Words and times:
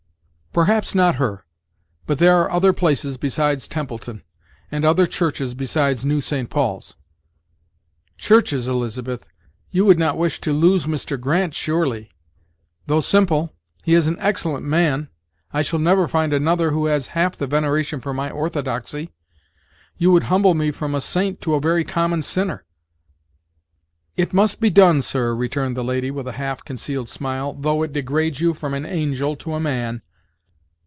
"Perhaps 0.53 0.93
not 0.93 1.15
her; 1.15 1.45
but 2.05 2.17
there 2.19 2.35
are 2.35 2.51
other 2.51 2.73
places 2.73 3.15
besides 3.15 3.69
Templeton, 3.69 4.21
and 4.69 4.83
other 4.83 5.05
churches 5.05 5.53
besides 5.53 6.03
'New 6.03 6.19
St. 6.19 6.49
Paul's.'" 6.49 6.97
"Churches, 8.17 8.67
Elizabeth! 8.67 9.25
you 9.69 9.85
would 9.85 9.97
not 9.97 10.17
wish 10.17 10.41
to 10.41 10.51
lose 10.51 10.87
Mr. 10.87 11.17
Grant, 11.17 11.53
surely! 11.55 12.09
Though 12.85 12.99
simple, 12.99 13.53
he 13.85 13.93
is 13.93 14.07
an 14.07 14.19
excellent 14.19 14.65
man 14.65 15.07
I 15.53 15.61
shall 15.61 15.79
never 15.79 16.05
find 16.05 16.33
another 16.33 16.71
who 16.71 16.87
has 16.87 17.07
half 17.15 17.37
the 17.37 17.47
veneration 17.47 18.01
for 18.01 18.13
my 18.13 18.29
orthodoxy. 18.29 19.13
You 19.95 20.11
would 20.11 20.23
humble 20.23 20.53
me 20.53 20.71
from 20.71 20.93
a 20.93 20.99
saint 20.99 21.39
to 21.43 21.53
a 21.53 21.61
very 21.61 21.85
common 21.85 22.23
sinner." 22.23 22.65
"It 24.17 24.33
must 24.33 24.59
be 24.59 24.69
done, 24.69 25.01
sir," 25.01 25.33
returned 25.33 25.77
the 25.77 25.81
lady, 25.81 26.11
with 26.11 26.27
a 26.27 26.33
half 26.33 26.61
concealed 26.65 27.07
smile, 27.07 27.53
"though 27.53 27.83
it 27.83 27.93
degrades 27.93 28.41
you 28.41 28.53
from 28.53 28.73
an 28.73 28.85
angel 28.85 29.37
to 29.37 29.53
a 29.53 29.59
man." 29.61 30.01